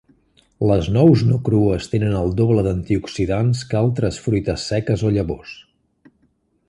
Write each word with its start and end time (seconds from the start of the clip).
Les 0.69 0.87
nous 0.95 1.23
no 1.31 1.37
crues 1.49 1.91
tenen 1.91 2.15
el 2.21 2.33
doble 2.39 2.63
d'antioxidants 2.69 3.61
que 3.75 3.79
altres 3.83 4.19
fruites 4.25 4.65
seques 4.73 5.05
o 5.11 5.13
llavors. 5.19 5.55